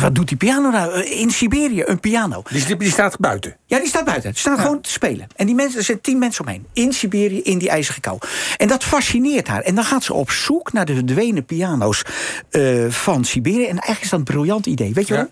wat 0.00 0.14
doet 0.14 0.28
die 0.28 0.36
piano 0.36 0.70
nou? 0.70 1.02
In 1.02 1.30
Siberië, 1.30 1.82
een 1.86 2.00
piano. 2.00 2.42
Die, 2.50 2.76
die 2.76 2.90
staat 2.90 3.18
buiten? 3.18 3.56
Ja, 3.66 3.78
die 3.78 3.88
staat 3.88 4.04
buiten. 4.04 4.30
Die 4.30 4.40
staat 4.40 4.56
ja. 4.56 4.62
gewoon 4.62 4.80
te 4.80 4.90
spelen. 4.90 5.26
En 5.36 5.46
die 5.46 5.54
mensen, 5.54 5.78
er 5.78 5.84
zijn 5.84 6.00
tien 6.00 6.18
mensen 6.18 6.44
omheen. 6.44 6.66
In 6.72 6.92
Siberië, 6.92 7.42
in 7.42 7.58
die 7.58 7.68
ijzige 7.68 8.00
kou. 8.00 8.18
En 8.56 8.68
dat 8.68 8.84
fascineert 8.84 9.48
haar. 9.48 9.60
En 9.60 9.74
dan 9.74 9.84
gaat 9.84 10.04
ze 10.04 10.14
op 10.14 10.30
zoek 10.30 10.72
naar 10.72 10.84
de 10.84 10.94
verdwenen 10.94 11.44
piano's 11.44 12.02
uh, 12.50 12.90
van 12.90 13.24
Siberië. 13.24 13.64
En 13.64 13.68
eigenlijk 13.68 14.02
is 14.02 14.08
dat 14.08 14.18
een 14.18 14.24
briljant 14.24 14.66
idee. 14.66 14.92
Weet 14.94 15.08
je 15.08 15.14
ja. 15.14 15.20
wel? 15.20 15.30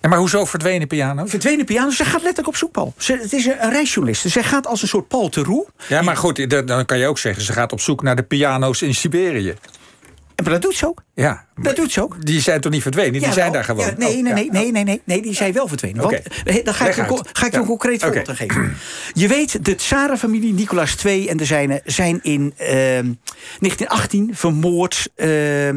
En 0.00 0.10
maar 0.10 0.18
hoezo 0.18 0.44
verdwenen 0.44 0.88
piano's? 0.88 1.30
Verdwenen 1.30 1.64
piano's, 1.64 1.96
ze 1.96 2.04
gaat 2.04 2.22
letterlijk 2.22 2.48
op 2.48 2.56
zoek, 2.56 2.72
Paul. 2.72 2.94
Ze, 2.96 3.18
het 3.22 3.32
is 3.32 3.46
een 3.46 3.70
reisjournalist. 3.70 4.30
Zij 4.30 4.42
gaat 4.42 4.66
als 4.66 4.82
een 4.82 4.88
soort 4.88 5.08
Paul 5.08 5.28
Theroux. 5.28 5.70
Ja, 5.88 6.02
maar 6.02 6.16
goed, 6.16 6.66
dan 6.66 6.84
kan 6.84 6.98
je 6.98 7.06
ook 7.06 7.18
zeggen... 7.18 7.42
ze 7.42 7.52
gaat 7.52 7.72
op 7.72 7.80
zoek 7.80 8.02
naar 8.02 8.16
de 8.16 8.22
piano's 8.22 8.82
in 8.82 8.94
Siberië. 8.94 9.54
Maar 10.42 10.52
dat 10.52 10.62
doet 10.62 10.74
ze 10.74 10.86
ook. 10.86 11.02
Ja, 11.14 11.46
dat 11.56 11.76
doet 11.76 11.92
ze 11.92 12.02
ook. 12.02 12.26
Die 12.26 12.40
zijn 12.40 12.60
toch 12.60 12.72
niet 12.72 12.82
verdwenen? 12.82 13.20
Die 13.20 13.32
zijn 13.32 13.52
daar 13.52 13.64
gewoon. 13.64 13.86
Ja, 13.86 13.94
nee, 13.96 14.22
nee, 14.22 14.50
nee, 14.50 14.72
nee, 14.72 15.02
nee, 15.04 15.22
die 15.22 15.34
zijn 15.34 15.52
wel 15.52 15.68
verdwenen. 15.68 16.02
Want, 16.02 16.20
dan 16.64 16.74
ga 16.74 16.86
ik, 16.86 16.94
ga 17.32 17.46
ik 17.46 17.52
je 17.52 17.58
een 17.58 17.64
concreet 17.64 18.02
voorbeeld 18.02 18.28
okay. 18.28 18.48
geven. 18.48 18.76
Je 19.12 19.28
weet, 19.28 19.64
de 19.64 19.74
Tsarenfamilie 19.74 20.52
Nicolaas 20.52 21.04
II 21.04 21.28
en 21.28 21.36
de 21.36 21.44
zijne 21.44 21.80
zijn 21.84 22.18
in 22.22 22.54
uh, 22.60 22.68
1918 22.68 24.30
vermoord. 24.34 25.08
Uh, 25.16 25.68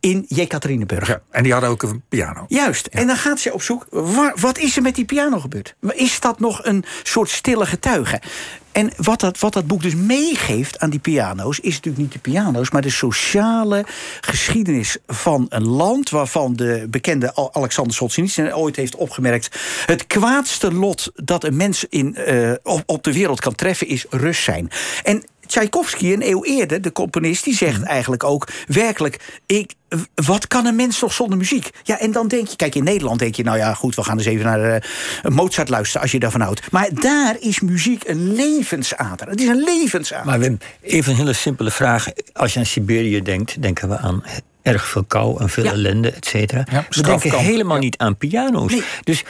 in 0.00 0.24
Jekaterinenburg. 0.28 1.08
Ja, 1.08 1.20
en 1.30 1.42
die 1.42 1.52
hadden 1.52 1.70
ook 1.70 1.82
een 1.82 2.02
piano. 2.08 2.44
Juist. 2.48 2.88
Ja. 2.92 3.00
En 3.00 3.06
dan 3.06 3.16
gaat 3.16 3.40
ze 3.40 3.52
op 3.52 3.62
zoek. 3.62 3.86
Waar, 3.90 4.32
wat 4.40 4.58
is 4.58 4.76
er 4.76 4.82
met 4.82 4.94
die 4.94 5.04
piano 5.04 5.38
gebeurd? 5.40 5.74
Is 5.80 6.20
dat 6.20 6.40
nog 6.40 6.64
een 6.64 6.84
soort 7.02 7.28
stille 7.30 7.66
getuige? 7.66 8.20
En 8.78 8.92
wat 8.96 9.20
dat, 9.20 9.38
wat 9.38 9.52
dat 9.52 9.66
boek 9.66 9.82
dus 9.82 9.94
meegeeft 9.94 10.78
aan 10.78 10.90
die 10.90 11.00
piano's... 11.00 11.60
is 11.60 11.74
natuurlijk 11.74 12.02
niet 12.02 12.12
de 12.12 12.18
piano's, 12.18 12.70
maar 12.70 12.82
de 12.82 12.90
sociale 12.90 13.84
geschiedenis 14.20 14.96
van 15.06 15.46
een 15.48 15.66
land... 15.66 16.10
waarvan 16.10 16.56
de 16.56 16.86
bekende 16.90 17.50
Alexander 17.52 17.94
Solzhenitsyn 17.94 18.54
ooit 18.54 18.76
heeft 18.76 18.94
opgemerkt... 18.94 19.60
het 19.86 20.06
kwaadste 20.06 20.72
lot 20.72 21.10
dat 21.14 21.44
een 21.44 21.56
mens 21.56 21.84
in, 21.88 22.16
uh, 22.28 22.52
op, 22.62 22.82
op 22.86 23.02
de 23.02 23.12
wereld 23.12 23.40
kan 23.40 23.54
treffen 23.54 23.86
is 23.86 24.06
rust 24.10 24.42
zijn. 24.42 24.70
En 25.02 25.24
Tchaikovsky, 25.48 26.12
een 26.12 26.28
eeuw 26.28 26.44
eerder, 26.44 26.82
de 26.82 26.92
componist, 26.92 27.44
die 27.44 27.56
zegt 27.56 27.82
eigenlijk 27.82 28.24
ook 28.24 28.48
werkelijk: 28.66 29.40
ik, 29.46 29.72
wat 30.14 30.46
kan 30.46 30.66
een 30.66 30.76
mens 30.76 30.98
toch 30.98 31.12
zonder 31.12 31.38
muziek? 31.38 31.70
Ja, 31.82 31.98
en 31.98 32.12
dan 32.12 32.28
denk 32.28 32.48
je, 32.48 32.56
kijk, 32.56 32.74
in 32.74 32.84
Nederland 32.84 33.18
denk 33.18 33.34
je, 33.34 33.42
nou 33.42 33.58
ja, 33.58 33.74
goed, 33.74 33.94
we 33.94 34.04
gaan 34.04 34.16
eens 34.16 34.26
even 34.26 34.44
naar 34.44 34.74
uh, 34.74 34.80
Mozart 35.30 35.68
luisteren 35.68 36.02
als 36.02 36.12
je 36.12 36.18
daarvan 36.18 36.40
houdt. 36.40 36.70
Maar 36.70 36.88
daar 36.92 37.36
is 37.40 37.60
muziek 37.60 38.08
een 38.08 38.34
levensader. 38.34 39.28
Het 39.28 39.40
is 39.40 39.48
een 39.48 39.64
levensader. 39.64 40.26
Maar 40.26 40.38
Wim, 40.38 40.58
even 40.82 41.12
een 41.12 41.18
hele 41.18 41.32
simpele 41.32 41.70
vraag. 41.70 42.06
Als 42.32 42.52
je 42.52 42.58
aan 42.58 42.66
Siberië 42.66 43.22
denkt, 43.22 43.62
denken 43.62 43.88
we 43.88 43.98
aan 43.98 44.24
erg 44.62 44.86
veel 44.86 45.04
kou 45.04 45.40
en 45.40 45.48
veel 45.48 45.64
ellende, 45.64 46.10
et 46.10 46.26
cetera. 46.26 46.66
Ja, 46.70 46.86
we 46.90 47.02
denken 47.02 47.38
helemaal 47.38 47.78
niet 47.78 47.96
aan 47.96 48.16
piano's. 48.16 48.74
Dus 49.04 49.24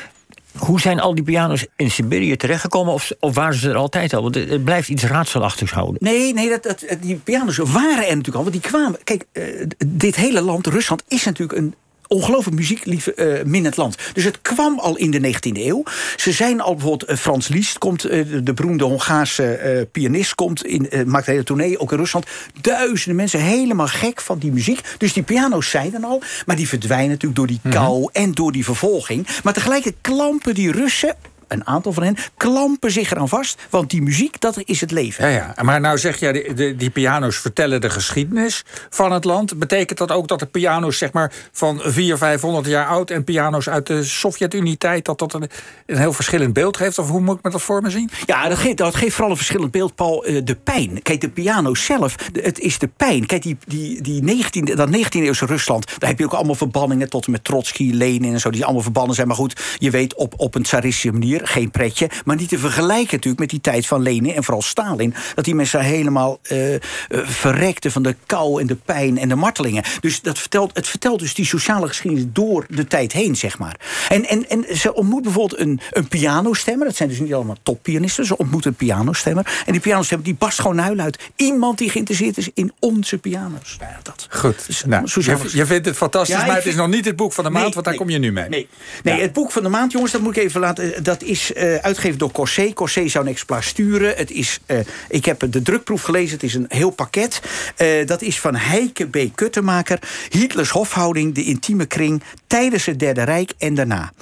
hoe 0.59 0.81
zijn 0.81 1.01
al 1.01 1.15
die 1.15 1.25
piano's 1.25 1.67
in 1.77 1.91
Siberië 1.91 2.37
terechtgekomen? 2.37 2.93
Of, 2.93 3.13
of 3.21 3.35
waren 3.35 3.55
ze 3.55 3.69
er 3.69 3.77
altijd 3.77 4.15
al? 4.15 4.23
Want 4.23 4.35
het 4.35 4.65
blijft 4.65 4.89
iets 4.89 5.03
raadselachtigs 5.05 5.73
houden. 5.73 5.97
Nee, 6.01 6.33
nee 6.33 6.49
dat, 6.49 6.63
dat, 6.63 6.85
die 7.01 7.17
piano's 7.17 7.57
waren 7.57 8.07
er 8.07 8.17
natuurlijk 8.17 8.37
al. 8.37 8.43
Want 8.43 8.53
die 8.53 8.71
kwamen. 8.71 8.99
Kijk, 9.05 9.25
uh, 9.33 9.67
dit 9.87 10.17
hele 10.17 10.41
land, 10.41 10.67
Rusland, 10.67 11.03
is 11.09 11.25
natuurlijk 11.25 11.59
een 11.59 11.75
ongelooflijk 12.09 12.57
muzieklief 12.57 13.09
uh, 13.17 13.43
minnend 13.45 13.77
land. 13.77 13.97
Dus 14.13 14.25
het 14.25 14.43
kwam 14.43 14.79
al 14.79 14.97
in 14.97 15.11
de 15.11 15.21
19e 15.21 15.53
eeuw. 15.53 15.83
Ze 16.17 16.33
zijn 16.33 16.61
al 16.61 16.75
bijvoorbeeld, 16.75 17.11
uh, 17.11 17.17
Frans 17.17 17.49
Liszt 17.49 17.79
komt, 17.79 18.11
uh, 18.11 18.25
de 18.43 18.55
beroemde 18.55 18.85
Hongaarse 18.85 19.89
pianist, 19.93 20.35
komt 20.35 20.65
in, 20.65 20.89
maakt 21.07 21.27
een 21.27 21.33
hele 21.33 21.45
tournee, 21.45 21.79
ook 21.79 21.93
in 21.93 21.99
Rusland. 21.99 22.27
Duizenden 22.61 23.17
mensen 23.17 23.41
helemaal 23.41 23.87
gek 23.87 24.21
van 24.21 24.39
die 24.39 24.53
muziek. 24.53 24.81
Dus 24.99 25.13
die 25.13 25.23
piano's 25.23 25.71
zijn 25.71 25.95
er 25.95 26.05
al, 26.05 26.23
maar 26.47 26.57
die 26.57 26.69
verdwijnen 26.69 27.09
natuurlijk 27.09 27.37
door 27.37 27.47
die 27.47 27.61
kou 27.71 27.99
mm 28.01 28.07
en 28.13 28.33
door 28.33 28.53
die 28.53 28.65
vervolging. 28.65 29.27
Maar 29.43 29.53
tegelijkertijd 29.53 30.03
klampen 30.03 30.55
die 30.55 30.73
Russen 30.73 31.17
een 31.49 31.67
aantal 31.67 31.93
van 31.93 32.03
hen 32.03 32.17
klampen 32.37 32.91
zich 32.91 33.11
eraan 33.11 33.29
vast. 33.29 33.67
Want 33.71 33.91
die 33.91 34.03
muziek, 34.03 34.41
dat 34.41 34.63
is 34.65 34.81
het 34.81 34.91
leven. 34.91 35.31
Ja, 35.31 35.53
ja. 35.57 35.63
Maar 35.63 35.81
nou 35.81 35.99
zeg 35.99 36.21
jij, 36.21 36.33
die, 36.33 36.55
die, 36.55 36.77
die 36.77 36.91
piano's 36.91 37.37
vertellen 37.37 37.81
de 37.81 37.91
geschiedenis 37.91 38.65
van 38.91 39.13
het 39.13 39.25
land. 39.25 39.59
Betekent 39.59 39.99
dat 39.99 40.13
ook 40.13 40.29
dat 40.29 40.39
de 40.39 40.47
piano's 40.47 40.99
zeg 40.99 41.13
maar, 41.13 41.33
van 41.53 41.81
400, 41.81 42.19
500 42.19 42.67
jaar 42.67 42.87
oud... 42.87 43.11
en 43.11 43.25
piano's 43.25 43.69
uit 43.69 43.87
de 43.87 44.05
Sovjet-Unie-tijd... 44.05 45.05
dat 45.05 45.19
dat 45.19 45.35
een, 45.35 45.49
een, 45.87 45.99
heel 45.99 46.13
verschillend 46.13 46.53
beeld 46.53 46.77
geeft? 46.77 46.99
Of 46.99 47.09
hoe 47.09 47.21
moet 47.21 47.37
ik 47.37 47.43
me 47.45 47.51
dat 47.51 47.63
voor 47.63 47.83
me 47.83 47.91
zien? 47.91 48.11
Ja, 48.27 48.49
dat 48.49 48.59
geeft, 48.59 48.77
dat 48.77 48.95
geeft 48.95 49.13
vooral 49.13 49.31
een 49.31 49.37
verschillend 49.37 49.71
beeld, 49.71 49.95
Paul. 49.95 50.29
Uh, 50.29 50.41
de 50.45 50.55
pijn. 50.55 51.03
Kijk, 51.03 51.21
de 51.21 51.29
piano 51.29 51.75
zelf, 51.75 52.15
het 52.33 52.59
is 52.59 52.79
de 52.79 52.89
pijn. 52.97 53.27
Kijk, 53.27 53.43
die, 53.43 53.57
die, 53.67 54.03
die 54.03 54.23
19, 54.23 54.65
dat 54.65 54.89
19e-eeuwse 54.89 55.47
Rusland... 55.47 55.87
daar 55.99 56.09
heb 56.11 56.19
je 56.19 56.25
ook 56.25 56.33
allemaal 56.33 56.55
verbanningen... 56.55 57.11
tot 57.11 57.27
en 57.27 57.33
met 57.33 57.45
Trotsky, 57.45 57.91
Lenin 57.93 58.33
en 58.33 58.41
zo... 58.41 58.51
die 58.51 58.65
allemaal 58.65 58.83
verbannen 58.83 59.15
zijn. 59.15 59.27
Maar 59.27 59.37
goed, 59.37 59.61
je 59.79 59.91
weet, 59.91 60.15
op, 60.15 60.35
op 60.37 60.55
een 60.55 60.63
tsaristische 60.63 61.13
manier 61.13 61.38
geen 61.43 61.71
pretje. 61.71 62.11
Maar 62.25 62.37
niet 62.37 62.49
te 62.49 62.59
vergelijken 62.59 63.15
natuurlijk 63.15 63.39
met 63.39 63.51
die 63.51 63.61
tijd 63.61 63.87
van 63.87 64.03
Lenin 64.03 64.35
en 64.35 64.45
vooral 64.45 64.63
Stalin. 64.63 65.15
Dat 65.35 65.45
die 65.45 65.55
mensen 65.55 65.81
helemaal 65.81 66.39
uh, 66.53 66.77
verrekten 67.09 67.93
van 67.93 68.03
de 68.03 68.17
kou 68.27 68.61
en 68.61 68.67
de 68.67 68.77
pijn 68.77 69.19
en 69.19 69.29
de 69.29 69.35
martelingen. 69.35 69.85
Dus 70.01 70.21
dat 70.21 70.39
vertelt, 70.39 70.71
het 70.75 70.89
vertelt 70.89 71.19
dus 71.19 71.35
die 71.35 71.47
sociale 71.47 71.87
geschiedenis 71.87 72.25
door 72.33 72.67
de 72.69 72.87
tijd 72.87 73.13
heen, 73.13 73.37
zeg 73.37 73.59
maar. 73.59 73.77
En, 74.09 74.27
en, 74.27 74.49
en 74.49 74.77
ze 74.77 74.95
ontmoet 74.95 75.23
bijvoorbeeld 75.23 75.61
een, 75.61 75.81
een 75.91 76.09
pianostemmer. 76.09 76.87
Dat 76.87 76.97
zijn 76.97 77.09
dus 77.09 77.21
niet 77.21 77.35
allemaal 77.35 77.57
toppianisten. 77.63 78.27
Ze 78.27 78.37
ontmoet 78.37 78.65
een 78.65 78.75
pianostemmer. 78.75 79.63
En 79.67 79.73
die 79.73 79.81
pianostemmer 79.81 80.27
die 80.27 80.37
barst 80.37 80.61
gewoon 80.61 80.79
huil 80.79 80.99
uit. 80.99 81.19
Iemand 81.37 81.79
die 81.79 81.91
geïnteresseerd 81.91 82.37
is 82.37 82.51
in 82.55 82.73
onze 82.79 83.19
piano's. 83.19 83.77
Ja, 83.81 83.99
dat. 84.03 84.27
Goed. 84.31 84.67
Dus, 84.67 84.85
nou, 84.85 85.09
je, 85.53 85.67
vindt 85.67 85.87
het 85.87 85.97
fantastisch, 85.97 86.47
maar 86.47 86.57
het 86.57 86.67
is 86.67 86.75
nog 86.75 86.89
niet 86.89 87.05
het 87.05 87.17
boek 87.17 87.33
van 87.33 87.45
de 87.45 87.51
maand, 87.51 87.75
want 87.75 87.87
daar 87.87 87.95
kom 87.95 88.11
je 88.11 88.19
nu 88.19 88.33
mee. 88.33 88.49
Nee, 88.49 88.69
nee 89.03 89.21
het 89.21 89.33
boek 89.33 89.53
van 89.53 89.63
de 89.63 89.69
maand, 89.69 89.93
jongens, 89.93 90.13
dat 90.13 90.21
moet 90.21 90.37
ik 90.37 90.43
even 90.43 90.61
laten. 90.61 91.03
Dat 91.03 91.23
is 91.29 91.53
uh, 91.53 91.75
uitgegeven 91.75 92.19
door 92.19 92.31
Corsé. 92.31 92.73
Corsé 92.73 93.09
zou 93.09 93.25
een 93.25 93.31
exemplaar 93.31 93.63
sturen. 93.63 94.17
Het 94.17 94.31
is, 94.31 94.59
uh, 94.67 94.79
ik 95.09 95.25
heb 95.25 95.45
de 95.51 95.63
drukproef 95.63 96.03
gelezen. 96.03 96.35
Het 96.35 96.43
is 96.43 96.55
een 96.55 96.67
heel 96.69 96.91
pakket. 96.91 97.41
Uh, 97.79 98.07
dat 98.07 98.23
is 98.23 98.41
van 98.41 98.55
Heike 98.55 99.07
B. 99.07 99.19
Kuttemaker. 99.35 99.99
Hitlers 100.31 100.71
hofhouding, 100.71 101.35
de 101.35 101.45
intieme 101.45 101.87
kring... 101.87 102.23
tijdens 102.47 102.87
het 102.87 102.99
Derde 102.99 103.23
Rijk 103.23 103.53
en 103.59 103.75
daarna. 103.75 104.13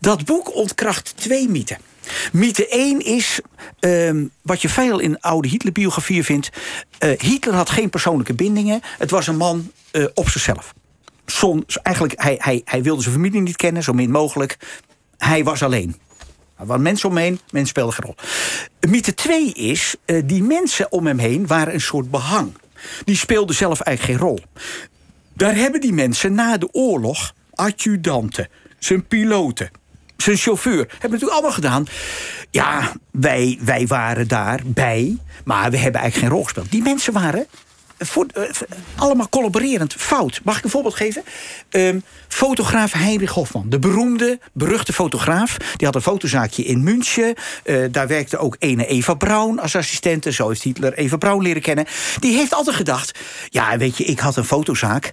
Dat 0.00 0.24
boek 0.24 0.54
ontkracht 0.54 1.16
twee 1.16 1.48
mythen. 1.48 1.78
Mythe 2.32 2.68
1 2.68 3.00
is 3.04 3.40
um, 3.80 4.30
wat 4.42 4.62
je 4.62 4.68
veel 4.68 4.98
in 4.98 5.20
oude 5.20 5.48
Hitler-biografieën 5.48 6.24
vindt. 6.24 6.50
Hitler 7.18 7.54
had 7.54 7.70
geen 7.70 7.90
persoonlijke 7.90 8.34
bindingen. 8.34 8.80
Het 8.98 9.10
was 9.10 9.26
een 9.26 9.36
man 9.36 9.70
op 10.14 10.28
zichzelf. 10.28 10.74
Eigenlijk, 11.82 12.22
hij, 12.22 12.34
hij, 12.38 12.62
hij 12.64 12.82
wilde 12.82 13.02
zijn 13.02 13.14
familie 13.14 13.40
niet 13.40 13.56
kennen, 13.56 13.82
zo 13.82 13.92
min 13.92 14.10
mogelijk. 14.10 14.56
Hij 15.18 15.44
was 15.44 15.62
alleen. 15.62 15.96
Er 16.64 16.70
waren 16.70 16.82
mensen 16.82 17.08
om 17.08 17.16
hem 17.16 17.38
mensen 17.50 17.68
speelden 17.68 17.94
geen 17.94 18.04
rol. 18.04 18.16
Mythe 18.90 19.14
2 19.14 19.52
is, 19.52 19.94
uh, 20.06 20.22
die 20.24 20.42
mensen 20.42 20.92
om 20.92 21.06
hem 21.06 21.18
heen 21.18 21.46
waren 21.46 21.74
een 21.74 21.80
soort 21.80 22.10
behang. 22.10 22.52
Die 23.04 23.16
speelden 23.16 23.56
zelf 23.56 23.80
eigenlijk 23.80 24.18
geen 24.18 24.28
rol. 24.28 24.40
Daar 25.32 25.54
hebben 25.54 25.80
die 25.80 25.92
mensen 25.92 26.34
na 26.34 26.56
de 26.56 26.68
oorlog 26.72 27.34
adjudanten, 27.54 28.48
zijn 28.78 29.06
piloten, 29.06 29.70
zijn 30.16 30.36
chauffeur. 30.36 30.86
Hebben 30.88 31.10
natuurlijk 31.10 31.32
allemaal 31.32 31.52
gedaan. 31.52 31.86
Ja, 32.50 32.92
wij, 33.10 33.58
wij 33.60 33.86
waren 33.86 34.28
daarbij, 34.28 35.16
maar 35.44 35.70
we 35.70 35.78
hebben 35.78 36.00
eigenlijk 36.00 36.14
geen 36.14 36.28
rol 36.28 36.42
gespeeld. 36.42 36.70
Die 36.70 36.82
mensen 36.82 37.12
waren 37.12 37.46
uh, 38.36 38.44
allemaal 38.96 39.28
collaborerend 39.28 39.94
fout. 39.94 40.40
Mag 40.44 40.58
ik 40.58 40.64
een 40.64 40.70
voorbeeld 40.70 40.94
geven? 40.94 41.22
Um, 41.70 42.02
fotograaf 42.28 42.92
Heinrich 42.92 43.30
Hofman, 43.30 43.68
de 43.68 43.78
beroemde, 43.78 44.38
beruchte 44.52 44.92
fotograaf. 44.92 45.56
Die 45.56 45.86
had 45.86 45.94
een 45.94 46.02
fotozaakje 46.02 46.64
in 46.64 46.82
München. 46.82 47.34
Uh, 47.64 47.84
daar 47.90 48.06
werkte 48.06 48.38
ook 48.38 48.56
ene 48.58 48.86
Eva 48.86 49.14
Braun 49.14 49.58
als 49.58 49.76
assistente. 49.76 50.32
Zo 50.32 50.48
heeft 50.48 50.62
Hitler 50.62 50.94
Eva 50.94 51.16
Braun 51.16 51.42
leren 51.42 51.62
kennen. 51.62 51.86
Die 52.20 52.36
heeft 52.36 52.54
altijd 52.54 52.76
gedacht... 52.76 53.18
ja, 53.48 53.76
weet 53.76 53.96
je, 53.96 54.04
ik 54.04 54.18
had 54.18 54.36
een 54.36 54.44
fotozaak... 54.44 55.10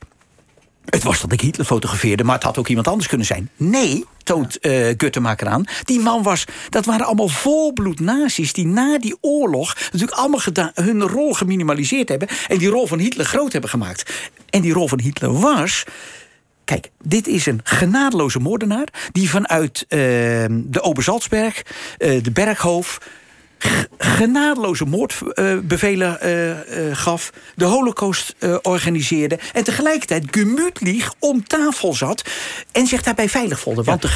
Het 0.86 1.04
was 1.04 1.22
dat 1.22 1.32
ik 1.32 1.42
Hitler 1.42 1.66
fotografeerde, 1.66 2.24
maar 2.24 2.36
het 2.36 2.44
had 2.44 2.58
ook 2.58 2.68
iemand 2.68 2.88
anders 2.88 3.08
kunnen 3.08 3.28
zijn. 3.28 3.50
Nee, 3.56 4.06
toont 4.24 4.58
uh, 4.62 4.88
Guttemaker 4.98 5.48
aan. 5.48 5.66
Die 5.84 6.00
man 6.00 6.24
was, 6.24 6.46
dat 6.70 6.86
waren 6.86 7.06
allemaal 7.06 7.28
volbloed 7.28 8.00
nazi's... 8.00 8.54
die 8.54 8.66
na 8.66 9.00
die 9.00 9.18
oorlog 9.22 9.76
natuurlijk 9.92 10.18
allemaal 10.18 10.42
hun 10.74 11.02
rol 11.02 11.34
geminimaliseerd 11.34 12.10
hebben... 12.10 12.28
en 12.48 12.58
die 12.58 12.70
rol 12.70 12.88
van 12.88 13.00
Hitler 13.00 13.26
groot 13.26 13.52
hebben 13.52 13.70
gemaakt. 13.70 14.14
En 14.50 14.62
die 14.62 14.74
rol 14.74 14.88
van 14.88 15.00
Hitler 15.00 15.40
was... 15.40 15.84
Kijk, 16.66 16.92
dit 17.04 17.28
is 17.28 17.46
een 17.46 17.60
genadeloze 17.64 18.40
moordenaar... 18.40 18.88
die 19.12 19.30
vanuit 19.30 19.82
uh, 19.82 20.00
de 20.50 20.82
Oberzalzberg, 20.82 21.62
uh, 22.00 22.24
de 22.24 22.32
Berghof 22.32 22.98
genadeloze 23.98 24.86
moordbevelen 24.86 26.18
uh, 26.24 26.48
uh, 26.50 26.56
gaf, 26.92 27.32
de 27.56 27.66
holocaust 27.66 28.36
organiseerde... 28.62 29.40
en 29.54 29.64
tegelijkertijd 29.64 30.26
gemütlich 30.32 31.14
om 31.20 31.48
tafel 31.48 31.94
zat 31.94 32.24
en 32.72 32.88
zich 32.88 33.02
daarbij 33.02 33.30
veilig 33.30 33.60
voelde. 33.60 33.84
Want 33.84 34.02
de 34.02 34.08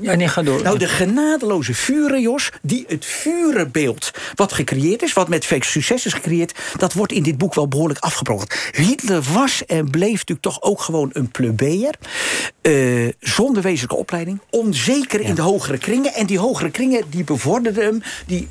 ja, 0.00 0.14
nee, 0.14 0.28
ga 0.28 0.42
door. 0.42 0.62
Nou, 0.62 0.78
de 0.78 0.88
genadeloze 0.88 1.74
vuren, 1.74 2.20
Jos, 2.20 2.50
die 2.62 2.84
het 2.86 3.04
vurenbeeld 3.04 4.10
wat 4.34 4.52
gecreëerd 4.52 5.02
is... 5.02 5.12
wat 5.12 5.28
met 5.28 5.44
veel 5.44 5.62
succes 5.62 6.06
is 6.06 6.12
gecreëerd... 6.12 6.58
dat 6.76 6.92
wordt 6.92 7.12
in 7.12 7.22
dit 7.22 7.38
boek 7.38 7.54
wel 7.54 7.68
behoorlijk 7.68 8.00
afgebroken. 8.00 8.58
Hitler 8.72 9.22
was 9.32 9.66
en 9.66 9.90
bleef 9.90 10.12
natuurlijk 10.12 10.40
toch 10.40 10.62
ook 10.62 10.80
gewoon 10.80 11.10
een 11.12 11.30
plebeier... 11.30 11.94
Uh, 12.62 13.12
zonder 13.20 13.62
wezenlijke 13.62 13.96
opleiding, 13.96 14.40
onzeker 14.50 15.20
ja. 15.22 15.28
in 15.28 15.34
de 15.34 15.42
hogere 15.42 15.78
kringen... 15.78 16.14
en 16.14 16.26
die 16.26 16.38
hogere 16.38 16.70
kringen 16.70 17.04
die 17.10 17.24
bevorderden 17.24 17.84
hem... 17.84 18.02
die 18.26 18.48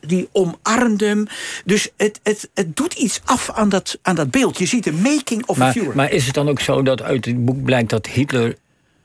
die 0.00 0.28
omarmde 0.32 1.06
hem. 1.06 1.26
Dus 1.64 1.88
het, 1.96 2.20
het, 2.22 2.50
het 2.54 2.76
doet 2.76 2.94
iets 2.94 3.20
af 3.24 3.50
aan 3.50 3.68
dat, 3.68 3.98
aan 4.02 4.14
dat 4.14 4.30
beeld. 4.30 4.58
Je 4.58 4.66
ziet 4.66 4.84
de 4.84 4.92
making 4.92 5.46
of 5.46 5.56
maar, 5.56 5.68
a 5.68 5.72
Führer. 5.72 5.96
Maar 5.96 6.10
is 6.10 6.24
het 6.24 6.34
dan 6.34 6.48
ook 6.48 6.60
zo 6.60 6.82
dat 6.82 7.02
uit 7.02 7.24
het 7.24 7.44
boek 7.44 7.62
blijkt 7.62 7.90
dat 7.90 8.06
Hitler 8.06 8.56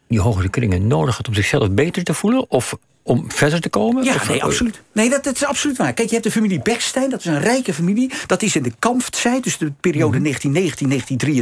die 0.07 0.19
hogere 0.19 0.49
kringen 0.49 0.87
nodig 0.87 1.17
had 1.17 1.27
om 1.27 1.33
zichzelf 1.33 1.71
beter 1.71 2.03
te 2.03 2.13
voelen? 2.13 2.51
Of 2.51 2.77
om 3.03 3.31
verder 3.31 3.61
te 3.61 3.69
komen? 3.69 4.03
Ja, 4.03 4.15
nee, 4.27 4.43
absoluut. 4.43 4.81
Nee, 4.91 5.09
dat, 5.09 5.23
dat, 5.23 5.35
is 5.35 5.45
absoluut 5.45 5.77
waar. 5.77 5.93
Kijk, 5.93 6.07
je 6.07 6.13
hebt 6.13 6.27
de 6.27 6.31
familie 6.31 6.61
Bergstein, 6.61 7.09
dat 7.09 7.19
is 7.19 7.25
een 7.25 7.39
rijke 7.39 7.73
familie. 7.73 8.11
Dat 8.27 8.41
is 8.41 8.55
in 8.55 8.63
de 8.63 8.73
kampftijd, 8.79 9.43
dus 9.43 9.57
de 9.57 9.71
periode 9.79 10.19
mm 10.19 10.25
-hmm. 10.25 10.69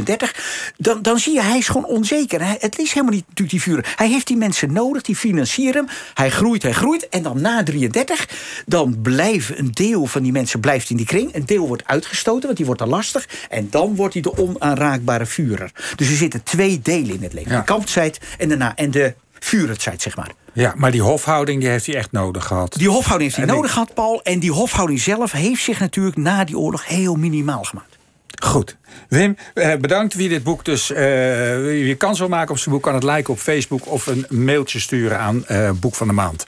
1919-1933. 0.02 0.14
Dan, 0.76 1.02
dan 1.02 1.18
zie 1.18 1.34
je, 1.34 1.42
hij 1.42 1.58
is 1.58 1.68
gewoon 1.68 1.86
onzeker. 1.86 2.44
Hij, 2.44 2.56
het 2.60 2.78
is 2.78 2.92
helemaal 2.92 3.14
niet 3.14 3.24
natuurlijk 3.28 3.50
die 3.50 3.62
vuren. 3.62 3.84
Hij 3.96 4.08
heeft 4.08 4.26
die 4.26 4.36
mensen 4.36 4.72
nodig, 4.72 5.02
die 5.02 5.16
financieren 5.16 5.72
hem. 5.74 5.96
Hij 6.14 6.30
groeit, 6.30 6.62
hij 6.62 6.72
groeit. 6.72 7.08
En 7.08 7.22
dan 7.22 7.40
na 7.40 7.62
33, 7.62 8.28
dan 8.66 9.02
blijft 9.02 9.58
een 9.58 9.70
deel 9.72 10.06
van 10.06 10.22
die 10.22 10.32
mensen 10.32 10.60
blijft 10.60 10.90
in 10.90 10.96
die 10.96 11.06
kring. 11.06 11.34
Een 11.34 11.46
deel 11.46 11.66
wordt 11.66 11.86
uitgestoten, 11.86 12.42
want 12.42 12.56
die 12.56 12.66
wordt 12.66 12.80
te 12.80 12.86
lastig. 12.86 13.28
En 13.48 13.66
dan 13.70 13.96
wordt 13.96 14.14
hij 14.14 14.22
de 14.22 14.36
onaanraakbare 14.36 15.26
vurer. 15.26 15.70
Dus 15.96 16.08
er 16.08 16.16
zitten 16.16 16.42
twee 16.42 16.80
delen 16.82 17.14
in 17.14 17.22
het 17.22 17.32
leven. 17.32 17.52
Ja. 17.52 17.58
De 17.58 17.64
kampftijd 17.64 18.20
en 18.38 18.48
daarna. 18.48 18.76
En 18.76 18.90
de 18.90 19.14
vuurtijd, 19.44 20.02
zeg 20.02 20.16
maar. 20.16 20.30
Ja, 20.52 20.74
maar 20.76 20.90
die 20.90 21.02
hofhouding 21.02 21.60
die 21.60 21.68
heeft 21.68 21.86
hij 21.86 21.94
echt 21.94 22.12
nodig 22.12 22.44
gehad. 22.44 22.74
Die 22.78 22.88
hofhouding 22.88 23.22
heeft 23.22 23.36
hij 23.36 23.48
en 23.48 23.54
nodig 23.54 23.72
gehad, 23.72 23.94
Paul. 23.94 24.22
En 24.22 24.38
die 24.38 24.52
hofhouding 24.52 25.00
zelf 25.00 25.32
heeft 25.32 25.62
zich 25.62 25.80
natuurlijk 25.80 26.16
na 26.16 26.44
die 26.44 26.58
oorlog 26.58 26.86
heel 26.86 27.14
minimaal 27.14 27.62
gemaakt. 27.62 27.98
Goed. 28.42 28.76
Wim, 29.08 29.36
bedankt. 29.80 30.14
Wie 30.14 30.28
dit 30.28 30.42
boek 30.42 30.64
dus 30.64 30.90
uh, 30.90 30.98
je 31.86 31.94
kans 31.94 32.18
wil 32.18 32.28
maken 32.28 32.50
op 32.50 32.58
zijn 32.58 32.74
boek... 32.74 32.82
kan 32.82 32.94
het 32.94 33.02
liken 33.02 33.32
op 33.32 33.38
Facebook 33.38 33.90
of 33.90 34.06
een 34.06 34.26
mailtje 34.28 34.80
sturen 34.80 35.18
aan 35.18 35.44
uh, 35.50 35.70
Boek 35.70 35.94
van 35.94 36.06
de 36.06 36.12
Maand. 36.12 36.46